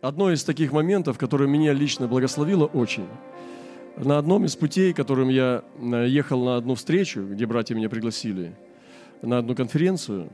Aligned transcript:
одно 0.00 0.32
из 0.32 0.44
таких 0.44 0.72
моментов, 0.72 1.18
которое 1.18 1.48
меня 1.48 1.72
лично 1.72 2.08
благословило 2.08 2.66
очень. 2.66 3.06
На 3.96 4.18
одном 4.18 4.44
из 4.44 4.56
путей, 4.56 4.92
которым 4.92 5.28
я 5.28 5.62
э, 5.78 6.06
ехал 6.08 6.44
на 6.44 6.56
одну 6.56 6.74
встречу, 6.74 7.26
где 7.26 7.46
братья 7.46 7.74
меня 7.74 7.88
пригласили, 7.88 8.54
на 9.20 9.38
одну 9.38 9.54
конференцию, 9.54 10.30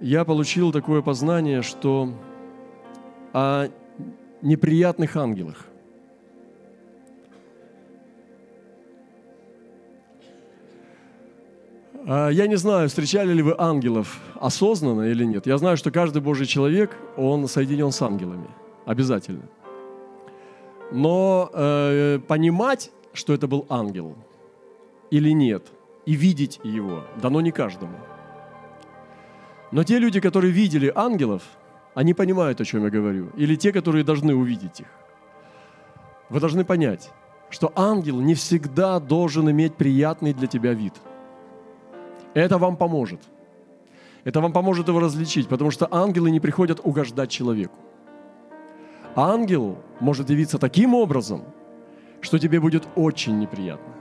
я 0.00 0.24
получил 0.24 0.72
такое 0.72 1.00
познание, 1.00 1.62
что 1.62 2.12
о 3.32 3.68
неприятных 4.42 5.16
ангелах. 5.16 5.66
Я 12.06 12.46
не 12.46 12.56
знаю, 12.56 12.88
встречали 12.88 13.32
ли 13.32 13.42
вы 13.42 13.54
ангелов 13.58 14.20
осознанно 14.40 15.02
или 15.02 15.24
нет. 15.24 15.46
Я 15.46 15.58
знаю, 15.58 15.76
что 15.76 15.90
каждый 15.90 16.22
Божий 16.22 16.46
человек, 16.46 16.96
он 17.16 17.48
соединен 17.48 17.90
с 17.90 18.00
ангелами. 18.00 18.48
Обязательно. 18.84 19.42
Но 20.92 21.50
э, 21.52 22.20
понимать, 22.28 22.92
что 23.12 23.32
это 23.34 23.48
был 23.48 23.66
ангел 23.68 24.14
или 25.10 25.30
нет, 25.30 25.64
и 26.04 26.12
видеть 26.12 26.60
его, 26.62 27.02
дано 27.20 27.40
не 27.40 27.50
каждому. 27.50 27.96
Но 29.72 29.82
те 29.82 29.98
люди, 29.98 30.20
которые 30.20 30.52
видели 30.52 30.92
ангелов, 30.94 31.42
они 31.94 32.14
понимают, 32.14 32.60
о 32.60 32.64
чем 32.64 32.84
я 32.84 32.90
говорю. 32.90 33.30
Или 33.36 33.56
те, 33.56 33.72
которые 33.72 34.04
должны 34.04 34.34
увидеть 34.34 34.80
их. 34.80 34.86
Вы 36.28 36.40
должны 36.40 36.64
понять, 36.64 37.10
что 37.50 37.72
ангел 37.74 38.20
не 38.20 38.34
всегда 38.34 39.00
должен 39.00 39.50
иметь 39.50 39.74
приятный 39.74 40.32
для 40.32 40.46
тебя 40.46 40.72
вид. 40.72 40.94
Это 42.36 42.58
вам 42.58 42.76
поможет. 42.76 43.20
Это 44.24 44.40
вам 44.40 44.52
поможет 44.52 44.88
его 44.88 45.00
различить, 45.00 45.48
потому 45.48 45.70
что 45.70 45.88
ангелы 45.90 46.30
не 46.30 46.40
приходят 46.40 46.80
угождать 46.84 47.30
человеку. 47.30 47.78
Ангел 49.14 49.78
может 50.00 50.30
явиться 50.30 50.58
таким 50.58 50.94
образом, 50.94 51.44
что 52.20 52.38
тебе 52.38 52.60
будет 52.60 52.86
очень 52.96 53.38
неприятно. 53.38 53.94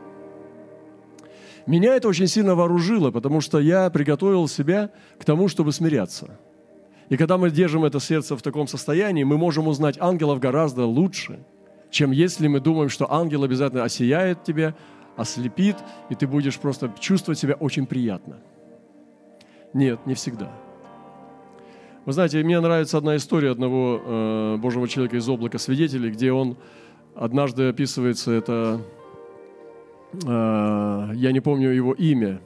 Меня 1.65 1.95
это 1.95 2.09
очень 2.09 2.27
сильно 2.27 2.55
вооружило, 2.55 3.11
потому 3.11 3.41
что 3.41 3.59
я 3.59 3.89
приготовил 3.89 4.47
себя 4.47 4.89
к 5.17 5.25
тому, 5.25 5.47
чтобы 5.47 5.71
смиряться– 5.71 6.37
и 7.09 7.17
когда 7.17 7.37
мы 7.37 7.51
держим 7.51 7.85
это 7.85 7.99
сердце 7.99 8.35
в 8.35 8.41
таком 8.41 8.67
состоянии, 8.67 9.23
мы 9.23 9.37
можем 9.37 9.67
узнать 9.67 9.97
ангелов 9.99 10.39
гораздо 10.39 10.85
лучше, 10.85 11.39
чем 11.91 12.11
если 12.11 12.47
мы 12.47 12.59
думаем, 12.59 12.89
что 12.89 13.11
ангел 13.11 13.43
обязательно 13.43 13.83
осияет 13.83 14.43
тебя, 14.43 14.73
ослепит, 15.17 15.77
и 16.09 16.15
ты 16.15 16.27
будешь 16.27 16.57
просто 16.59 16.91
чувствовать 16.99 17.39
себя 17.39 17.55
очень 17.55 17.85
приятно. 17.85 18.37
Нет, 19.73 20.05
не 20.05 20.13
всегда. 20.13 20.51
Вы 22.05 22.13
знаете, 22.13 22.43
мне 22.43 22.59
нравится 22.59 22.97
одна 22.97 23.15
история 23.15 23.51
одного 23.51 24.01
э, 24.03 24.57
Божьего 24.57 24.87
человека 24.87 25.17
из 25.17 25.27
облака 25.27 25.57
свидетелей, 25.57 26.11
где 26.11 26.31
он 26.31 26.57
однажды 27.15 27.69
описывается, 27.69 28.31
это, 28.31 28.81
э, 30.13 31.09
я 31.15 31.31
не 31.31 31.39
помню 31.39 31.71
его 31.71 31.93
имя, 31.93 32.39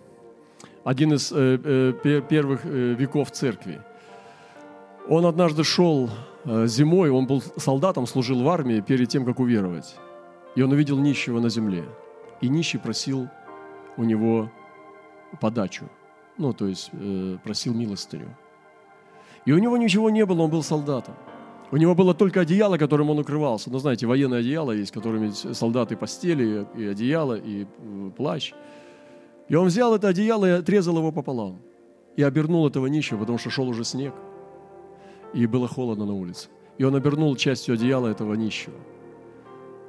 один 0.83 1.13
из 1.13 1.31
э, 1.31 1.59
э, 1.63 2.21
первых 2.29 2.61
э, 2.65 2.95
веков 2.97 3.31
церкви– 3.31 3.81
он 5.09 5.25
однажды 5.25 5.63
шел 5.63 6.07
э, 6.45 6.67
зимой, 6.67 7.09
он 7.09 7.25
был 7.25 7.41
солдатом, 7.57 8.05
служил 8.05 8.43
в 8.43 8.49
армии 8.49 8.79
перед 8.79 9.09
тем, 9.09 9.25
как 9.25 9.39
уверовать. 9.39 9.95
И 10.55 10.61
он 10.61 10.71
увидел 10.71 10.99
нищего 10.99 11.39
на 11.39 11.49
земле. 11.49 11.83
И 12.41 12.49
нищий 12.49 12.79
просил 12.79 13.27
у 13.97 14.03
него 14.03 14.49
подачу. 15.41 15.85
Ну, 16.37 16.53
то 16.53 16.67
есть 16.67 16.89
э, 16.93 17.37
просил 17.43 17.73
милостыню. 17.73 18.35
И 19.45 19.51
у 19.51 19.57
него 19.57 19.77
ничего 19.77 20.09
не 20.09 20.25
было, 20.25 20.43
он 20.43 20.49
был 20.49 20.63
солдатом. 20.63 21.15
У 21.71 21.77
него 21.77 21.95
было 21.95 22.13
только 22.13 22.41
одеяло, 22.41 22.77
которым 22.77 23.09
он 23.09 23.19
укрывался. 23.19 23.69
Ну, 23.69 23.79
знаете, 23.79 24.07
военное 24.07 24.39
одеяло 24.39 24.71
есть, 24.71 24.91
которыми 24.91 25.29
солдаты 25.53 25.95
постели, 25.95 26.65
и 26.75 26.85
одеяло, 26.85 27.35
и 27.35 27.65
э, 27.65 28.11
плащ. 28.15 28.53
И 29.49 29.55
он 29.55 29.67
взял 29.67 29.95
это 29.95 30.07
одеяло 30.07 30.45
и 30.45 30.59
отрезал 30.59 30.97
его 30.97 31.11
пополам. 31.11 31.59
И 32.15 32.23
обернул 32.23 32.67
этого 32.67 32.87
нищего, 32.87 33.19
потому 33.19 33.37
что 33.37 33.49
шел 33.49 33.67
уже 33.67 33.83
снег– 33.83 34.13
и 35.33 35.45
было 35.45 35.67
холодно 35.67 36.05
на 36.05 36.13
улице. 36.13 36.49
И 36.77 36.83
он 36.83 36.95
обернул 36.95 37.35
частью 37.35 37.75
одеяла 37.75 38.07
этого 38.07 38.33
нищего. 38.33 38.75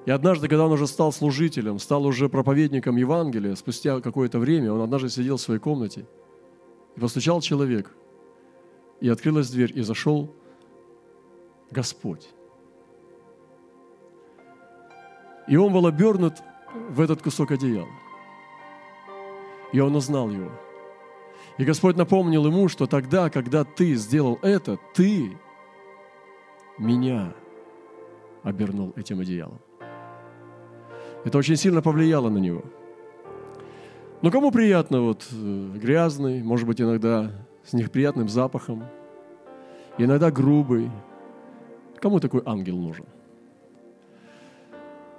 И 0.06 0.10
однажды, 0.10 0.48
когда 0.48 0.66
он 0.66 0.72
уже 0.72 0.86
стал 0.86 1.12
служителем, 1.12 1.78
стал 1.78 2.06
уже 2.06 2.28
проповедником 2.28 2.96
Евангелия, 2.96 3.54
спустя 3.54 4.00
какое-то 4.00 4.38
время, 4.38 4.72
он 4.72 4.80
однажды 4.80 5.08
сидел 5.08 5.36
в 5.36 5.40
своей 5.40 5.60
комнате, 5.60 6.06
и 6.96 7.00
постучал 7.00 7.40
человек, 7.40 7.94
и 9.00 9.08
открылась 9.08 9.50
дверь, 9.50 9.72
и 9.78 9.82
зашел 9.82 10.34
Господь. 11.70 12.28
И 15.48 15.56
он 15.56 15.72
был 15.72 15.86
обернут 15.86 16.34
в 16.88 17.00
этот 17.00 17.22
кусок 17.22 17.50
одеяла. 17.50 17.88
И 19.72 19.80
он 19.80 19.94
узнал 19.94 20.30
его– 20.30 20.50
и 21.60 21.64
Господь 21.64 21.96
напомнил 21.96 22.46
ему, 22.46 22.68
что 22.68 22.86
тогда, 22.86 23.28
когда 23.28 23.64
ты 23.64 23.94
сделал 23.94 24.38
это, 24.40 24.78
ты 24.94 25.36
меня 26.78 27.34
обернул 28.42 28.94
этим 28.96 29.20
одеялом. 29.20 29.60
Это 31.24 31.38
очень 31.38 31.56
сильно 31.56 31.82
повлияло 31.82 32.30
на 32.30 32.38
него. 32.38 32.62
Но 34.22 34.30
кому 34.30 34.50
приятно 34.50 35.02
вот 35.02 35.26
э, 35.32 35.70
грязный, 35.76 36.42
может 36.42 36.66
быть, 36.66 36.80
иногда 36.80 37.30
с 37.64 37.72
неприятным 37.72 38.28
запахом, 38.28 38.84
иногда 39.98 40.30
грубый. 40.30 40.90
Кому 42.00 42.20
такой 42.20 42.42
ангел 42.44 42.76
нужен? 42.76 43.06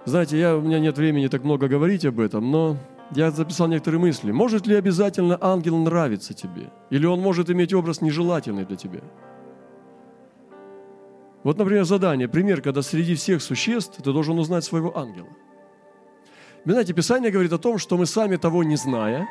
Знаете, 0.05 0.39
я, 0.39 0.57
у 0.57 0.61
меня 0.61 0.79
нет 0.79 0.97
времени 0.97 1.27
так 1.27 1.43
много 1.43 1.67
говорить 1.67 2.05
об 2.05 2.19
этом, 2.19 2.49
но 2.49 2.77
я 3.11 3.29
записал 3.29 3.67
некоторые 3.67 3.99
мысли. 3.99 4.31
Может 4.31 4.65
ли 4.65 4.75
обязательно 4.75 5.37
ангел 5.39 5.77
нравиться 5.77 6.33
тебе? 6.33 6.71
Или 6.89 7.05
он 7.05 7.19
может 7.19 7.49
иметь 7.49 7.73
образ 7.73 8.01
нежелательный 8.01 8.65
для 8.65 8.77
тебя? 8.77 9.01
Вот, 11.43 11.57
например, 11.57 11.83
задание, 11.85 12.27
пример, 12.27 12.61
когда 12.61 12.81
среди 12.81 13.15
всех 13.15 13.41
существ 13.41 14.01
ты 14.01 14.11
должен 14.11 14.37
узнать 14.39 14.63
своего 14.63 14.97
ангела. 14.97 15.29
Вы 16.65 16.73
знаете, 16.73 16.93
Писание 16.93 17.31
говорит 17.31 17.53
о 17.53 17.57
том, 17.57 17.77
что 17.77 17.97
мы 17.97 18.05
сами 18.05 18.37
того 18.37 18.63
не 18.63 18.75
зная, 18.75 19.27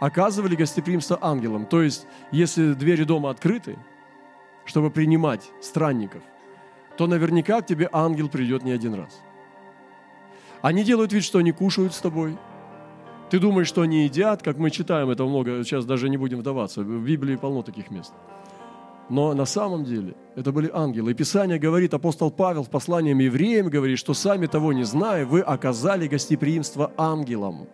оказывали 0.00 0.56
гостеприимство 0.56 1.18
ангелам. 1.20 1.66
То 1.66 1.82
есть, 1.82 2.06
если 2.30 2.74
двери 2.74 3.04
дома 3.04 3.30
открыты, 3.30 3.78
чтобы 4.64 4.90
принимать 4.90 5.50
странников, 5.60 6.22
то 6.96 7.06
наверняка 7.06 7.60
к 7.60 7.66
тебе 7.66 7.88
ангел 7.92 8.28
придет 8.28 8.62
не 8.62 8.72
один 8.72 8.94
раз. 8.94 9.20
Они 10.60 10.84
делают 10.84 11.12
вид, 11.12 11.24
что 11.24 11.38
они 11.38 11.52
кушают 11.52 11.94
с 11.94 12.00
тобой– 12.00 12.36
ты 13.30 13.38
думаешь, 13.38 13.68
что 13.68 13.82
они 13.82 14.04
едят, 14.04 14.42
как 14.42 14.56
мы 14.56 14.70
читаем 14.70 15.10
это 15.10 15.24
много, 15.24 15.62
сейчас 15.62 15.84
даже 15.84 16.08
не 16.08 16.16
будем 16.16 16.38
вдаваться, 16.38 16.80
в 16.80 17.04
Библии 17.04 17.36
полно 17.36 17.62
таких 17.62 17.90
мест. 17.90 18.14
Но 19.08 19.34
на 19.34 19.46
самом 19.46 19.84
деле 19.84 20.14
это 20.36 20.52
были 20.52 20.70
ангелы. 20.72 21.12
И 21.12 21.14
Писание 21.14 21.58
говорит, 21.58 21.94
апостол 21.94 22.30
Павел 22.30 22.62
в 22.62 22.70
послании 22.70 23.14
евреям 23.22 23.70
говорит, 23.70 23.98
что 23.98 24.14
сами 24.14 24.46
того 24.46 24.72
не 24.72 24.84
зная, 24.84 25.24
вы 25.24 25.40
оказали 25.40 26.08
гостеприимство 26.08 26.92
ангелам. 26.96 27.66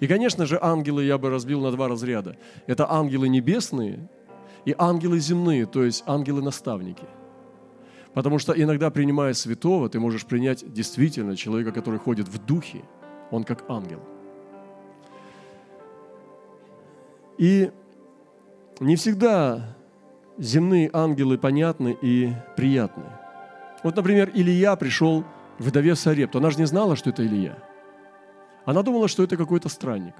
И, 0.00 0.06
конечно 0.06 0.46
же, 0.46 0.58
ангелы 0.60 1.04
я 1.04 1.18
бы 1.18 1.30
разбил 1.30 1.60
на 1.60 1.70
два 1.70 1.88
разряда. 1.88 2.36
Это 2.66 2.90
ангелы 2.90 3.28
небесные 3.28 4.08
и 4.64 4.74
ангелы 4.78 5.18
земные, 5.20 5.66
то 5.66 5.84
есть 5.84 6.02
ангелы-наставники. 6.06 7.04
Потому 8.14 8.38
что 8.38 8.52
иногда, 8.52 8.90
принимая 8.90 9.34
святого, 9.34 9.88
ты 9.88 10.00
можешь 10.00 10.24
принять 10.24 10.72
действительно 10.72 11.36
человека, 11.36 11.72
который 11.72 11.98
ходит 11.98 12.28
в 12.28 12.44
духе, 12.44 12.82
он 13.30 13.44
как 13.44 13.64
ангел– 13.68 14.00
И 17.38 17.70
не 18.80 18.96
всегда 18.96 19.76
земные 20.38 20.90
ангелы 20.92 21.38
понятны 21.38 21.96
и 22.00 22.32
приятны. 22.56 23.04
Вот, 23.82 23.96
например, 23.96 24.30
Илья 24.34 24.76
пришел 24.76 25.24
в 25.58 25.68
вдове 25.68 25.94
Сарепту. 25.94 26.38
Она 26.38 26.50
же 26.50 26.58
не 26.58 26.66
знала, 26.66 26.96
что 26.96 27.10
это 27.10 27.24
Илья. 27.24 27.58
Она 28.64 28.82
думала, 28.82 29.08
что 29.08 29.22
это 29.22 29.36
какой-то 29.36 29.68
странник. 29.68 30.14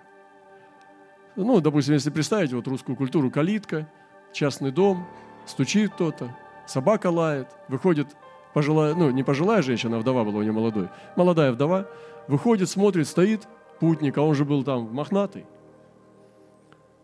Ну, 1.36 1.60
допустим, 1.60 1.94
если 1.94 2.10
представить 2.10 2.52
вот 2.52 2.68
русскую 2.68 2.96
культуру, 2.96 3.30
калитка, 3.30 3.88
частный 4.32 4.70
дом, 4.70 5.06
стучит 5.46 5.92
кто-то, 5.94 6.36
собака 6.66 7.10
лает, 7.10 7.48
выходит 7.68 8.08
пожилая, 8.52 8.94
ну, 8.94 9.10
не 9.10 9.24
пожилая 9.24 9.62
женщина, 9.62 9.96
а 9.96 10.00
вдова 10.00 10.24
была 10.24 10.38
у 10.38 10.42
нее 10.42 10.52
молодой, 10.52 10.88
молодая 11.16 11.50
вдова, 11.52 11.88
выходит, 12.28 12.68
смотрит, 12.68 13.08
стоит 13.08 13.48
путник, 13.80 14.16
а 14.18 14.22
он 14.22 14.34
же 14.34 14.44
был 14.44 14.62
там 14.62 14.94
мохнатый, 14.94 15.46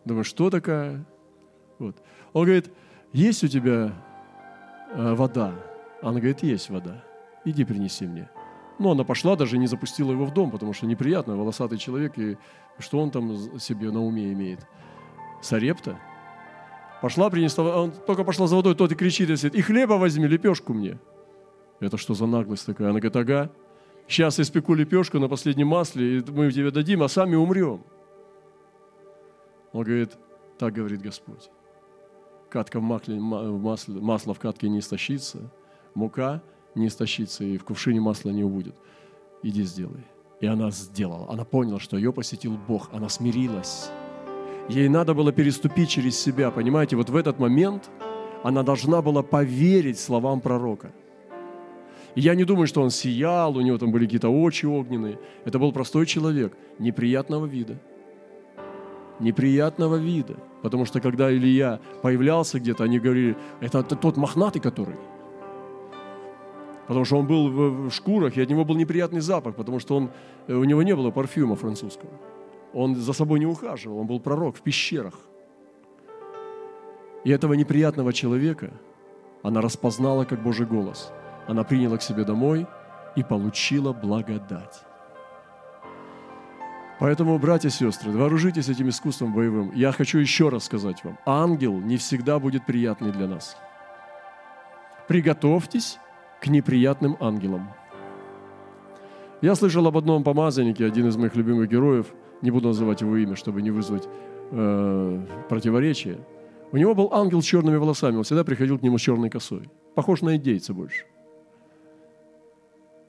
Думаю, 0.04 0.24
что 0.24 0.50
такая? 0.50 1.04
Вот. 1.78 1.96
Он 2.32 2.44
говорит, 2.44 2.72
есть 3.12 3.44
у 3.44 3.48
тебя 3.48 3.92
э, 4.92 5.14
вода? 5.14 5.54
Она 6.02 6.18
говорит, 6.18 6.42
есть 6.42 6.70
вода. 6.70 7.04
Иди 7.44 7.64
принеси 7.64 8.06
мне. 8.06 8.30
Ну, 8.78 8.90
она 8.90 9.04
пошла, 9.04 9.36
даже 9.36 9.58
не 9.58 9.66
запустила 9.66 10.12
его 10.12 10.24
в 10.24 10.32
дом, 10.32 10.50
потому 10.50 10.72
что 10.72 10.86
неприятно, 10.86 11.36
волосатый 11.36 11.76
человек, 11.76 12.18
и 12.18 12.38
что 12.78 12.98
он 12.98 13.10
там 13.10 13.58
себе 13.60 13.90
на 13.90 14.02
уме 14.02 14.32
имеет? 14.32 14.66
Сарепта? 15.42 15.98
Пошла, 17.02 17.28
принесла, 17.30 17.82
он 17.82 17.92
только 17.92 18.24
пошла 18.24 18.46
за 18.46 18.56
водой, 18.56 18.74
тот 18.74 18.92
и 18.92 18.94
кричит, 18.94 19.28
и, 19.28 19.36
сидит, 19.36 19.54
и 19.54 19.60
хлеба 19.60 19.94
возьми, 19.94 20.26
лепешку 20.26 20.72
мне. 20.72 20.98
Это 21.78 21.96
что 21.96 22.14
за 22.14 22.26
наглость 22.26 22.66
такая? 22.66 22.90
Она 22.90 23.00
говорит, 23.00 23.16
ага, 23.16 23.50
сейчас 24.06 24.40
испеку 24.40 24.74
лепешку 24.74 25.18
на 25.18 25.28
последнем 25.28 25.68
масле, 25.68 26.18
и 26.18 26.30
мы 26.30 26.50
тебе 26.50 26.70
дадим, 26.70 27.02
а 27.02 27.08
сами 27.08 27.36
умрем. 27.36 27.82
Он 29.72 29.84
говорит, 29.84 30.12
так 30.58 30.72
говорит 30.72 31.02
Господь. 31.02 31.50
Катка 32.50 32.80
в, 32.80 32.82
масле, 32.82 33.20
масло 33.20 34.34
в 34.34 34.40
катке 34.40 34.68
не 34.68 34.80
истощится, 34.80 35.38
мука 35.94 36.42
не 36.74 36.88
истощится, 36.88 37.44
и 37.44 37.56
в 37.56 37.64
кувшине 37.64 38.00
масла 38.00 38.30
не 38.30 38.42
убудет. 38.42 38.74
Иди 39.44 39.62
сделай. 39.62 40.04
И 40.40 40.46
она 40.46 40.70
сделала. 40.70 41.30
Она 41.30 41.44
поняла, 41.44 41.78
что 41.78 41.96
ее 41.96 42.12
посетил 42.12 42.58
Бог. 42.66 42.88
Она 42.92 43.08
смирилась. 43.08 43.90
Ей 44.68 44.88
надо 44.88 45.14
было 45.14 45.32
переступить 45.32 45.90
через 45.90 46.18
себя. 46.18 46.50
Понимаете, 46.50 46.96
вот 46.96 47.08
в 47.08 47.16
этот 47.16 47.38
момент 47.38 47.88
она 48.42 48.62
должна 48.62 49.00
была 49.00 49.22
поверить 49.22 49.98
словам 49.98 50.40
пророка. 50.40 50.92
И 52.16 52.20
я 52.20 52.34
не 52.34 52.44
думаю, 52.44 52.66
что 52.66 52.82
он 52.82 52.90
сиял, 52.90 53.56
у 53.56 53.60
него 53.60 53.78
там 53.78 53.92
были 53.92 54.06
какие-то 54.06 54.28
очи 54.28 54.66
огненные. 54.66 55.20
Это 55.44 55.58
был 55.58 55.72
простой 55.72 56.06
человек, 56.06 56.56
неприятного 56.78 57.46
вида. 57.46 57.78
Неприятного 59.20 59.96
вида. 59.96 60.36
Потому 60.62 60.84
что 60.84 61.00
когда 61.00 61.32
Илья 61.32 61.80
появлялся 62.02 62.58
где-то, 62.58 62.84
они 62.84 62.98
говорили, 62.98 63.36
это 63.60 63.82
тот 63.82 64.16
мохнатый, 64.16 64.60
который– 64.60 64.96
потому 66.90 67.04
что 67.04 67.18
он 67.18 67.26
был 67.28 67.48
в, 67.50 67.90
шкурах, 67.92 68.36
и 68.36 68.42
от 68.42 68.50
него 68.50 68.64
был 68.64 68.74
неприятный 68.74 69.20
запах, 69.20 69.54
потому 69.54 69.78
что 69.78 69.96
он, 69.96 70.10
э, 70.48 70.54
у 70.54 70.64
него 70.64 70.82
не 70.82 70.96
было 70.96 71.12
парфюма 71.12 71.54
французского. 71.54 72.10
Он 72.74 72.96
за 72.96 73.12
собой 73.12 73.38
не 73.38 73.46
ухаживал, 73.46 73.98
он 73.98 74.08
был 74.08 74.18
пророк 74.18 74.56
в 74.56 74.60
пещерах. 74.60 75.14
И 77.22 77.30
этого 77.30 77.54
неприятного 77.54 78.12
человека 78.12 78.72
она 79.44 79.60
распознала 79.60 80.24
как 80.24 80.42
Божий 80.42 80.66
голос. 80.66 81.12
Она 81.46 81.62
приняла 81.62 81.96
к 81.96 82.02
себе 82.02 82.24
домой 82.24 82.66
и 83.14 83.22
получила 83.22 83.92
благодать. 83.92 84.82
Поэтому, 87.00 87.38
братья 87.38 87.70
и 87.70 87.72
сестры, 87.72 88.12
вооружитесь 88.12 88.68
этим 88.68 88.90
искусством 88.90 89.32
боевым. 89.32 89.72
Я 89.74 89.90
хочу 89.90 90.18
еще 90.18 90.50
раз 90.50 90.64
сказать 90.64 91.02
вам, 91.02 91.18
ангел 91.24 91.80
не 91.80 91.96
всегда 91.96 92.38
будет 92.38 92.66
приятный 92.66 93.10
для 93.10 93.26
нас. 93.26 93.56
Приготовьтесь 95.08 95.98
к 96.42 96.48
неприятным 96.48 97.16
ангелам. 97.18 97.70
Я 99.40 99.54
слышал 99.54 99.86
об 99.86 99.96
одном 99.96 100.22
помазаннике, 100.22 100.84
один 100.84 101.08
из 101.08 101.16
моих 101.16 101.34
любимых 101.36 101.70
героев, 101.70 102.12
не 102.42 102.50
буду 102.50 102.68
называть 102.68 103.00
его 103.00 103.16
имя, 103.16 103.34
чтобы 103.34 103.62
не 103.62 103.70
вызвать 103.70 104.06
э, 104.50 105.26
противоречия. 105.48 106.18
У 106.70 106.76
него 106.76 106.94
был 106.94 107.14
ангел 107.14 107.40
с 107.40 107.46
черными 107.46 107.76
волосами, 107.76 108.16
он 108.16 108.24
всегда 108.24 108.44
приходил 108.44 108.78
к 108.78 108.82
нему 108.82 108.98
с 108.98 109.00
черной 109.00 109.30
косой. 109.30 109.70
Похож 109.94 110.20
на 110.20 110.36
индейца 110.36 110.74
больше. 110.74 111.06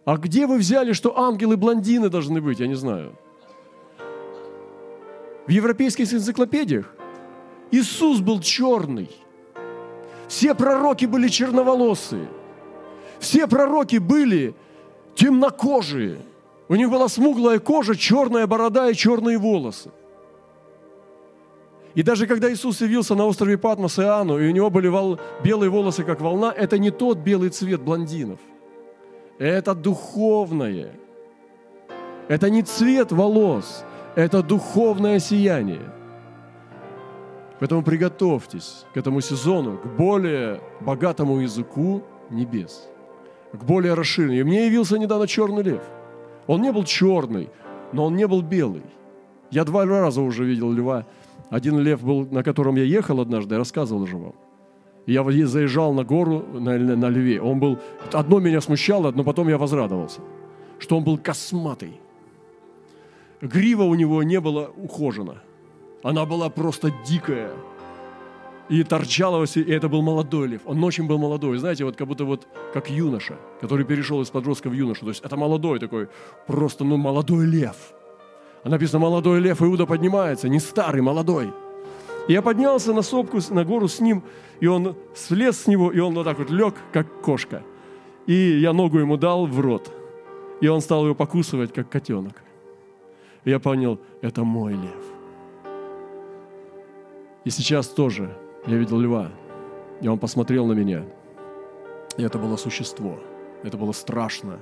А 0.05 0.15
где 0.15 0.47
вы 0.47 0.57
взяли, 0.57 0.93
что 0.93 1.19
ангелы 1.19 1.57
блондины 1.57 2.07
должны 2.07 2.39
быть? 2.39 2.61
Я 2.61 2.67
не 2.67 2.75
знаю. 2.75 3.17
В 5.47 5.49
европейских 5.49 6.13
энциклопедиях 6.13 6.93
Иисус 7.71 8.19
был 8.19 8.39
черный. 8.39 9.09
Все 10.27 10.55
пророки 10.55 11.05
были 11.05 11.27
черноволосые. 11.27 12.27
Все 13.19 13.47
пророки 13.47 13.97
были 13.97 14.53
темнокожие. 15.15 16.19
У 16.69 16.75
них 16.75 16.89
была 16.89 17.09
смуглая 17.09 17.59
кожа, 17.59 17.95
черная 17.95 18.47
борода 18.47 18.89
и 18.89 18.95
черные 18.95 19.37
волосы. 19.37 19.91
И 21.93 22.03
даже 22.03 22.25
когда 22.27 22.51
Иисус 22.51 22.79
явился 22.79 23.15
на 23.15 23.25
острове 23.25 23.57
Патмос 23.57 23.99
Иоанну, 23.99 24.39
и 24.39 24.47
у 24.47 24.51
него 24.51 24.69
были 24.69 24.87
вол... 24.87 25.19
белые 25.43 25.69
волосы, 25.69 26.03
как 26.03 26.21
волна, 26.21 26.53
это 26.55 26.77
не 26.77 26.89
тот 26.91 27.17
белый 27.17 27.49
цвет 27.49 27.81
блондинов. 27.81 28.39
Это 29.37 29.75
духовное. 29.75 30.93
Это 32.29 32.49
не 32.49 32.63
цвет 32.63 33.11
волос, 33.11 33.83
это 34.15 34.43
духовное 34.43 35.19
сияние. 35.19 35.81
Поэтому 37.59 37.83
приготовьтесь 37.83 38.85
к 38.93 38.97
этому 38.97 39.21
сезону, 39.21 39.77
к 39.77 39.85
более 39.85 40.59
богатому 40.81 41.39
языку 41.39 42.03
небес 42.29 42.91
к 43.53 43.63
более 43.63 43.93
расширенной. 43.93 44.39
И 44.39 44.43
мне 44.43 44.65
явился 44.65 44.97
недавно 44.97 45.27
черный 45.27 45.63
лев. 45.63 45.81
Он 46.47 46.61
не 46.61 46.71
был 46.71 46.83
черный, 46.83 47.49
но 47.93 48.05
он 48.05 48.15
не 48.15 48.27
был 48.27 48.41
белый. 48.41 48.83
Я 49.51 49.63
два 49.63 49.85
раза 49.85 50.21
уже 50.21 50.45
видел 50.45 50.71
льва. 50.71 51.05
Один 51.49 51.79
лев 51.79 52.01
был, 52.03 52.25
на 52.31 52.43
котором 52.43 52.75
я 52.75 52.83
ехал 52.83 53.19
однажды, 53.19 53.55
я 53.55 53.59
рассказывал 53.59 54.03
уже 54.03 54.17
вам. 54.17 54.33
я 55.05 55.23
заезжал 55.47 55.93
на 55.93 56.03
гору 56.03 56.45
на, 56.53 56.77
на 56.77 57.09
льве. 57.09 57.41
Он 57.41 57.59
был... 57.59 57.77
Одно 58.13 58.39
меня 58.39 58.61
смущало, 58.61 59.11
но 59.11 59.23
потом 59.23 59.49
я 59.49 59.57
возрадовался, 59.57 60.21
что 60.79 60.97
он 60.97 61.03
был 61.03 61.17
косматый. 61.17 61.99
Грива 63.41 63.83
у 63.83 63.95
него 63.95 64.23
не 64.23 64.39
была 64.39 64.69
ухожена. 64.77 65.41
Она 66.03 66.25
была 66.25 66.49
просто 66.49 66.93
дикая 67.05 67.51
и 68.69 68.83
торчало, 68.83 69.43
и 69.43 69.71
это 69.71 69.89
был 69.89 70.01
молодой 70.01 70.47
лев. 70.47 70.61
Он 70.65 70.83
очень 70.83 71.05
был 71.05 71.17
молодой, 71.17 71.57
знаете, 71.57 71.83
вот 71.83 71.97
как 71.97 72.07
будто 72.07 72.23
вот 72.23 72.47
как 72.73 72.89
юноша, 72.89 73.35
который 73.59 73.85
перешел 73.85 74.21
из 74.21 74.29
подростка 74.29 74.69
в 74.69 74.73
юношу. 74.73 75.01
То 75.01 75.09
есть 75.09 75.23
это 75.25 75.35
молодой 75.35 75.79
такой, 75.79 76.07
просто, 76.47 76.83
ну, 76.83 76.97
молодой 76.97 77.45
лев. 77.45 77.75
А 78.63 78.69
написано, 78.69 78.99
молодой 78.99 79.39
лев, 79.39 79.61
Иуда 79.61 79.85
поднимается, 79.85 80.47
не 80.47 80.59
старый, 80.59 81.01
молодой. 81.01 81.51
И 82.27 82.33
я 82.33 82.41
поднялся 82.41 82.93
на 82.93 83.01
сопку, 83.01 83.39
на 83.49 83.65
гору 83.65 83.87
с 83.87 83.99
ним, 83.99 84.23
и 84.59 84.67
он 84.67 84.95
слез 85.15 85.61
с 85.61 85.67
него, 85.67 85.91
и 85.91 85.99
он 85.99 86.13
вот 86.13 86.23
так 86.23 86.39
вот 86.39 86.51
лег, 86.51 86.75
как 86.93 87.21
кошка. 87.21 87.63
И 88.27 88.59
я 88.59 88.71
ногу 88.71 88.99
ему 88.99 89.17
дал 89.17 89.47
в 89.47 89.59
рот. 89.59 89.91
И 90.61 90.67
он 90.67 90.81
стал 90.81 91.05
его 91.05 91.15
покусывать, 91.15 91.73
как 91.73 91.89
котенок. 91.89 92.43
Я 93.45 93.59
понял, 93.59 93.99
это 94.21 94.43
мой 94.43 94.73
лев. 94.73 95.05
И 97.43 97.49
сейчас 97.49 97.87
тоже 97.87 98.37
я 98.67 98.77
видел 98.77 98.99
льва, 98.99 99.31
и 99.99 100.07
он 100.07 100.19
посмотрел 100.19 100.67
на 100.67 100.73
меня. 100.73 101.03
И 102.17 102.23
это 102.23 102.37
было 102.37 102.55
существо. 102.55 103.17
Это 103.63 103.77
было 103.77 103.93
страшно. 103.93 104.59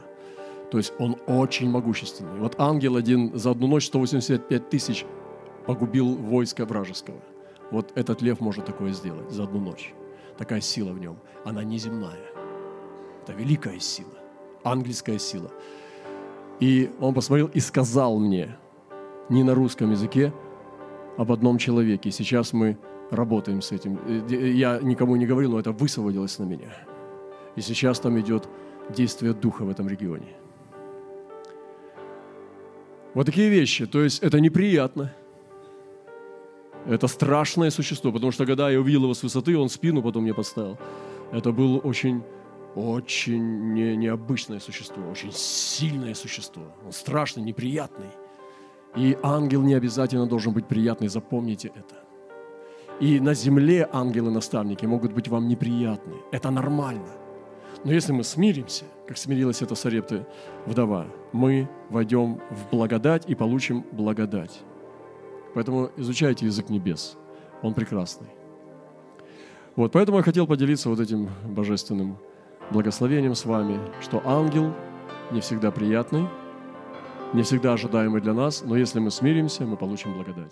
То 0.72 0.78
есть 0.78 0.94
он 1.00 1.18
очень 1.28 1.70
могущественный. 1.70 2.40
Вот 2.40 2.56
ангел 2.58 2.96
один 2.96 3.38
за 3.38 3.52
одну 3.52 3.68
ночь 3.68 3.88
185 3.88 4.70
тысяч 4.70 5.06
погубил 5.66 6.16
войско 6.16 6.66
вражеского. 6.66 7.20
Вот 7.72 7.92
этот 7.96 8.22
лев 8.22 8.40
может 8.40 8.66
такое 8.66 8.94
сделать 8.94 9.30
за 9.30 9.44
одну 9.44 9.60
ночь. 9.60 9.94
Такая 10.38 10.62
сила 10.62 10.92
в 10.92 11.00
нем. 11.00 11.18
Она 11.44 11.64
неземная. 11.64 12.20
Это 13.24 13.34
великая 13.34 13.80
сила. 13.80 14.14
Ангельская 14.64 15.20
сила. 15.20 15.52
И 16.60 16.90
он 17.00 17.14
посмотрел 17.14 17.48
и 17.48 17.60
сказал 17.60 18.20
мне, 18.20 18.58
не 19.30 19.44
на 19.44 19.56
русском 19.56 19.92
языке, 19.92 20.34
об 21.18 21.32
одном 21.32 21.58
человеке. 21.58 22.12
Сейчас 22.12 22.54
мы 22.54 22.78
работаем 23.12 23.62
с 23.62 23.72
этим. 23.72 24.00
Э, 24.08 24.52
я 24.52 24.80
никому 24.82 25.16
не 25.16 25.26
говорил, 25.26 25.52
но 25.52 25.60
это 25.60 25.72
высвободилось 25.72 26.40
на 26.40 26.46
меня. 26.46 26.72
И 27.56 27.62
сейчас 27.62 28.00
там 28.00 28.20
идет 28.20 28.48
действие 28.90 29.34
Духа 29.34 29.64
в 29.64 29.70
этом 29.70 29.88
регионе. 29.90 30.28
Вот 33.14 33.26
такие 33.26 33.50
вещи. 33.50 33.86
То 33.86 34.02
есть 34.02 34.24
это 34.24 34.40
неприятно. 34.40 35.14
Это 36.86 37.08
страшное 37.08 37.70
существо, 37.70 38.12
потому 38.12 38.32
что 38.32 38.46
когда 38.46 38.70
я 38.70 38.80
увидел 38.80 39.04
его 39.04 39.14
с 39.14 39.24
высоты, 39.24 39.58
он 39.58 39.70
спину 39.70 40.02
потом 40.02 40.24
мне 40.24 40.34
поставил. 40.34 40.78
Это 41.32 41.52
было 41.52 41.78
очень, 41.80 42.24
очень 42.76 43.74
не, 43.74 43.98
необычное 43.98 44.60
существо, 44.60 45.04
очень 45.12 45.32
сильное 45.34 46.14
существо. 46.14 46.64
Он 46.86 46.92
страшный, 46.92 47.44
неприятный. 47.44 48.08
И 48.96 49.18
ангел 49.22 49.62
не 49.62 49.76
обязательно 49.76 50.26
должен 50.26 50.54
быть 50.54 50.68
приятный, 50.68 51.08
запомните 51.08 51.72
это. 51.76 51.96
И 53.00 53.20
на 53.20 53.34
земле 53.34 53.88
ангелы-наставники 53.92 54.86
могут 54.86 55.14
быть 55.14 55.28
вам 55.28 55.48
неприятны. 55.48 56.16
Это 56.32 56.50
нормально. 56.50 57.08
Но 57.86 57.94
если 57.94 58.12
мы 58.12 58.24
смиримся, 58.24 58.84
как 59.08 59.18
смирилась 59.18 59.62
эта 59.62 59.76
Сарепта 59.76 60.28
вдова, 60.66 61.08
мы 61.32 61.70
войдем 61.90 62.42
в 62.52 62.70
благодать 62.72 63.30
и 63.30 63.36
получим 63.36 63.86
благодать. 63.92 64.62
Поэтому 65.54 65.90
изучайте 65.96 66.46
язык 66.46 66.70
небес. 66.70 67.18
Он 67.62 67.74
прекрасный. 67.74 68.28
Вот, 69.76 69.94
поэтому 69.94 70.18
я 70.18 70.24
хотел 70.24 70.46
поделиться 70.46 70.90
вот 70.90 71.00
этим 71.00 71.30
божественным 71.46 72.18
благословением 72.72 73.34
с 73.34 73.46
вами, 73.46 73.80
что 74.02 74.22
ангел 74.26 74.74
не 75.32 75.40
всегда 75.40 75.72
приятный, 75.72 76.28
не 77.34 77.44
всегда 77.44 77.74
ожидаемый 77.74 78.22
для 78.22 78.34
нас, 78.34 78.64
но 78.66 78.76
если 78.76 79.00
мы 79.00 79.12
смиримся, 79.12 79.66
мы 79.66 79.78
получим 79.78 80.14
благодать. 80.14 80.52